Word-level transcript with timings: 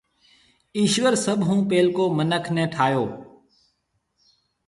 ايشوَر 0.77 1.13
سڀ 1.23 1.39
هون 1.47 1.59
پيلڪو 1.69 2.05
مِنک 2.17 2.45
نَي 2.55 2.63
ٺاھيَََو 2.73 3.05